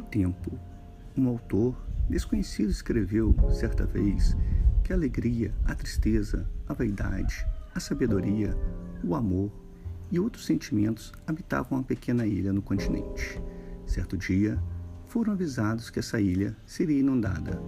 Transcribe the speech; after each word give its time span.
tempo. 0.00 0.58
Um 1.16 1.28
autor 1.28 1.76
desconhecido 2.08 2.70
escreveu, 2.70 3.34
certa 3.50 3.84
vez, 3.84 4.36
que 4.84 4.92
a 4.92 4.96
alegria, 4.96 5.52
a 5.64 5.74
tristeza, 5.74 6.48
a 6.68 6.74
vaidade, 6.74 7.46
a 7.74 7.80
sabedoria, 7.80 8.56
o 9.02 9.14
amor 9.14 9.50
e 10.10 10.20
outros 10.20 10.46
sentimentos 10.46 11.12
habitavam 11.26 11.78
uma 11.78 11.84
pequena 11.84 12.26
ilha 12.26 12.52
no 12.52 12.62
continente. 12.62 13.40
Certo 13.86 14.16
dia, 14.16 14.58
foram 15.06 15.32
avisados 15.32 15.90
que 15.90 15.98
essa 15.98 16.20
ilha 16.20 16.56
seria 16.66 17.00
inundada. 17.00 17.60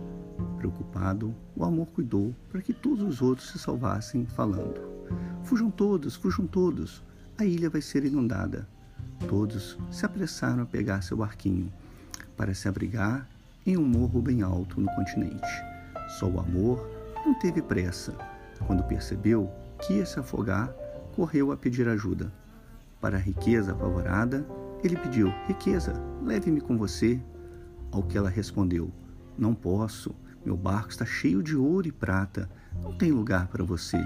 Preocupado, 0.56 1.34
o 1.56 1.64
amor 1.64 1.86
cuidou 1.88 2.34
para 2.50 2.60
que 2.60 2.72
todos 2.72 3.02
os 3.02 3.22
outros 3.22 3.50
se 3.50 3.58
salvassem, 3.58 4.26
falando: 4.26 4.80
Fujam 5.42 5.70
todos, 5.70 6.14
fujam 6.14 6.46
todos, 6.46 7.02
a 7.36 7.44
ilha 7.44 7.70
vai 7.70 7.80
ser 7.80 8.04
inundada. 8.04 8.68
Todos 9.28 9.78
se 9.90 10.06
apressaram 10.06 10.62
a 10.62 10.66
pegar 10.66 11.02
seu 11.02 11.16
barquinho 11.16 11.72
para 12.38 12.54
se 12.54 12.68
abrigar 12.68 13.28
em 13.66 13.76
um 13.76 13.84
morro 13.84 14.22
bem 14.22 14.40
alto 14.40 14.80
no 14.80 14.86
continente. 14.94 15.46
Só 16.18 16.26
o 16.26 16.40
amor 16.40 16.88
não 17.26 17.34
teve 17.34 17.60
pressa. 17.60 18.16
Quando 18.66 18.84
percebeu 18.84 19.50
que 19.82 19.94
ia 19.94 20.06
se 20.06 20.18
afogar, 20.18 20.72
correu 21.14 21.52
a 21.52 21.56
pedir 21.56 21.88
ajuda. 21.88 22.32
Para 23.00 23.16
a 23.16 23.20
riqueza 23.20 23.72
apavorada, 23.72 24.46
ele 24.82 24.96
pediu: 24.96 25.32
Riqueza, 25.46 25.92
leve-me 26.22 26.60
com 26.60 26.78
você. 26.78 27.20
Ao 27.90 28.02
que 28.02 28.16
ela 28.16 28.30
respondeu: 28.30 28.90
Não 29.36 29.54
posso. 29.54 30.14
Meu 30.44 30.56
barco 30.56 30.90
está 30.90 31.04
cheio 31.04 31.42
de 31.42 31.56
ouro 31.56 31.88
e 31.88 31.92
prata. 31.92 32.48
Não 32.82 32.96
tem 32.96 33.10
lugar 33.10 33.48
para 33.48 33.64
você. 33.64 33.98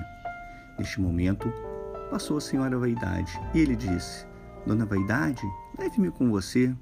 Neste 0.78 1.00
momento, 1.00 1.52
passou 2.10 2.38
a 2.38 2.40
senhora 2.40 2.78
Vaidade 2.78 3.38
e 3.54 3.60
ele 3.60 3.76
disse: 3.76 4.26
Dona 4.66 4.86
Vaidade, 4.86 5.42
leve-me 5.78 6.10
com 6.10 6.30
você. 6.30 6.74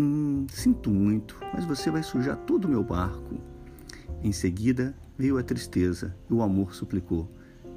Hum, 0.00 0.46
sinto 0.48 0.90
muito, 0.90 1.36
mas 1.52 1.64
você 1.64 1.90
vai 1.90 2.04
sujar 2.04 2.36
todo 2.36 2.66
o 2.66 2.68
meu 2.68 2.84
barco. 2.84 3.34
Em 4.22 4.30
seguida 4.30 4.94
veio 5.18 5.38
a 5.38 5.42
tristeza 5.42 6.14
e 6.30 6.34
o 6.34 6.40
amor 6.40 6.72
suplicou: 6.72 7.28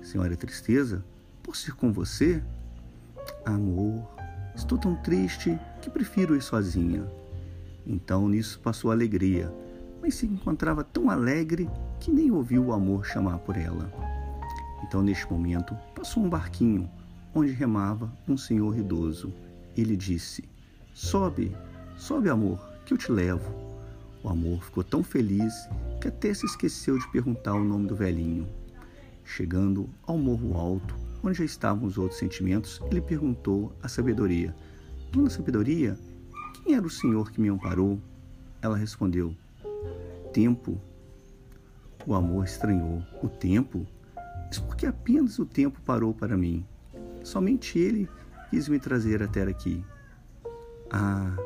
Senhora 0.03 0.36
Tristeza, 0.36 1.03
posso 1.41 1.69
ir 1.69 1.73
com 1.73 1.91
você? 1.91 2.44
Amor, 3.44 4.08
estou 4.55 4.78
tão 4.78 4.95
triste 4.97 5.59
que 5.81 5.89
prefiro 5.89 6.36
ir 6.36 6.41
sozinha. 6.41 7.05
Então 7.88 8.30
nisso 8.30 8.59
passou 8.59 8.91
a 8.91 8.94
alegria, 8.94 9.52
mas 10.00 10.13
se 10.13 10.28
encontrava 10.28 10.83
tão 10.83 11.09
alegre 11.09 11.67
que 12.00 12.11
nem 12.11 12.30
ouviu 12.30 12.66
o 12.66 12.73
amor 12.73 13.03
chamar 13.03 13.39
por 13.39 13.58
ela. 13.58 13.91
Então, 14.83 15.02
neste 15.02 15.31
momento, 15.31 15.75
passou 15.95 16.23
um 16.23 16.30
barquinho 16.30 16.89
onde 17.33 17.52
remava 17.52 18.11
um 18.28 18.35
senhor 18.35 18.78
idoso. 18.78 19.33
Ele 19.75 19.95
disse: 19.95 20.44
Sobe, 20.94 21.56
sobe, 22.02 22.30
amor, 22.30 22.59
que 22.83 22.95
eu 22.95 22.97
te 22.97 23.11
levo. 23.11 23.53
O 24.23 24.30
amor 24.30 24.63
ficou 24.63 24.83
tão 24.83 25.03
feliz 25.03 25.53
que 26.02 26.07
até 26.07 26.33
se 26.33 26.47
esqueceu 26.47 26.97
de 26.97 27.07
perguntar 27.11 27.53
o 27.53 27.63
nome 27.63 27.88
do 27.88 27.95
velhinho. 27.95 28.49
Chegando 29.23 29.88
ao 30.07 30.17
morro 30.17 30.57
alto, 30.57 30.95
onde 31.23 31.38
já 31.38 31.45
estavam 31.45 31.88
os 31.88 31.99
outros 31.99 32.17
sentimentos, 32.17 32.81
ele 32.89 33.02
perguntou 33.02 33.72
à 33.83 33.88
sabedoria: 33.88 34.55
Dona 35.11 35.29
Sabedoria, 35.29 35.95
quem 36.55 36.73
era 36.73 36.85
o 36.85 36.89
senhor 36.89 37.31
que 37.31 37.39
me 37.39 37.49
amparou? 37.49 38.02
Ela 38.63 38.75
respondeu: 38.75 39.35
Tempo. 40.33 40.81
O 42.07 42.16
amor 42.16 42.45
estranhou. 42.45 43.03
O 43.22 43.29
tempo? 43.29 43.85
Mas 44.47 44.57
porque 44.57 44.88
apenas 44.88 45.38
o 45.38 45.45
tempo 45.45 45.79
parou 45.81 46.16
para 46.16 46.35
mim. 46.35 46.66
Somente 47.23 47.77
ele 47.77 48.09
quis 48.49 48.67
me 48.67 48.79
trazer 48.79 49.22
até 49.22 49.44
aqui. 49.44 49.85
Ah, 50.89 51.38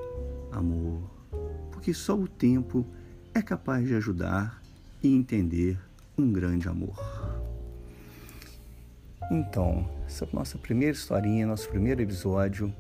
porque 1.86 1.94
só 1.94 2.16
o 2.16 2.28
tempo 2.28 2.84
é 3.32 3.44
capaz 3.44 3.88
de 3.88 3.94
ajudar 3.94 4.60
e 5.04 5.16
entender 5.16 5.80
um 6.18 6.34
grande 6.34 6.68
amor. 6.68 6.96
Então, 9.30 9.88
essa 10.08 10.26
é 10.26 10.28
a 10.28 10.36
nossa 10.36 10.58
primeira 10.58 10.98
historinha, 10.98 11.46
nosso 11.46 11.70
primeiro 11.70 12.02
episódio. 12.02 12.74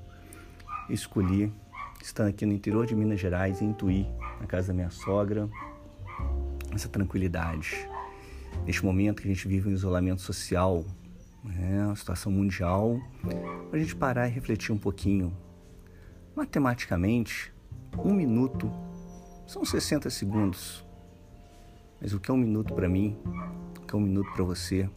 Escolhi, 0.89 1.53
estando 2.01 2.29
aqui 2.29 2.47
no 2.47 2.53
interior 2.53 2.87
de 2.87 2.95
Minas 2.95 3.19
Gerais, 3.19 3.61
em 3.61 3.73
Tuí, 3.73 4.07
na 4.41 4.47
casa 4.47 4.69
da 4.69 4.73
minha 4.73 4.89
sogra, 4.89 5.47
essa 6.73 6.89
tranquilidade. 6.89 7.87
Neste 8.65 8.83
momento 8.83 9.21
que 9.21 9.27
a 9.27 9.31
gente 9.31 9.47
vive 9.47 9.69
um 9.69 9.71
isolamento 9.71 10.21
social, 10.23 10.83
né, 11.43 11.85
uma 11.85 11.95
situação 11.95 12.31
mundial, 12.31 12.99
para 13.69 13.79
a 13.79 13.83
gente 13.83 13.95
parar 13.95 14.27
e 14.27 14.31
refletir 14.31 14.71
um 14.71 14.79
pouquinho. 14.79 15.31
Matematicamente, 16.35 17.53
um 18.03 18.11
minuto 18.11 18.67
são 19.47 19.63
60 19.63 20.09
segundos. 20.09 20.85
Mas 22.01 22.13
o 22.13 22.19
que 22.19 22.29
é 22.29 22.33
um 22.33 22.37
minuto 22.37 22.73
para 22.73 22.89
mim? 22.89 23.17
O 23.77 23.85
que 23.85 23.95
é 23.95 23.97
um 23.97 24.01
minuto 24.01 24.31
para 24.33 24.43
você? 24.43 24.89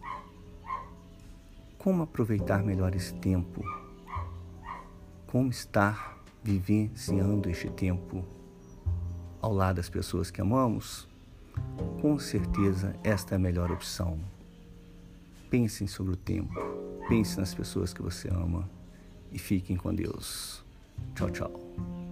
Como 1.78 2.02
aproveitar 2.02 2.62
melhor 2.62 2.94
esse 2.94 3.14
tempo? 3.14 3.62
Como 5.26 5.50
estar 5.50 6.18
vivenciando 6.42 7.48
este 7.48 7.70
tempo 7.70 8.24
ao 9.40 9.52
lado 9.52 9.76
das 9.76 9.88
pessoas 9.88 10.30
que 10.30 10.40
amamos? 10.40 11.06
Com 12.00 12.18
certeza 12.18 12.94
esta 13.04 13.34
é 13.34 13.36
a 13.36 13.38
melhor 13.38 13.70
opção. 13.70 14.18
Pensem 15.50 15.86
sobre 15.86 16.12
o 16.12 16.16
tempo, 16.16 16.52
pense 17.08 17.38
nas 17.38 17.54
pessoas 17.54 17.92
que 17.92 18.02
você 18.02 18.28
ama 18.28 18.68
e 19.32 19.38
fiquem 19.38 19.76
com 19.76 19.94
Deus. 19.94 20.64
Tchau, 21.14 21.30
tchau. 21.30 22.07